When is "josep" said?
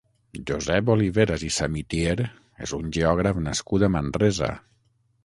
0.51-0.87